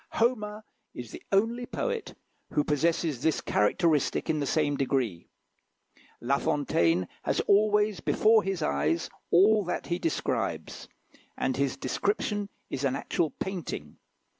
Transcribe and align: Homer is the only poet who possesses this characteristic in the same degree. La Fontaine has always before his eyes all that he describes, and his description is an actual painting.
Homer 0.13 0.63
is 0.95 1.11
the 1.11 1.21
only 1.31 1.67
poet 1.67 2.15
who 2.53 2.63
possesses 2.63 3.21
this 3.21 3.39
characteristic 3.39 4.31
in 4.31 4.39
the 4.39 4.47
same 4.47 4.75
degree. 4.75 5.29
La 6.19 6.39
Fontaine 6.39 7.07
has 7.21 7.39
always 7.41 7.99
before 7.99 8.41
his 8.41 8.63
eyes 8.63 9.11
all 9.29 9.63
that 9.65 9.85
he 9.85 9.99
describes, 9.99 10.87
and 11.37 11.55
his 11.55 11.77
description 11.77 12.49
is 12.67 12.83
an 12.83 12.95
actual 12.95 13.29
painting. 13.29 13.97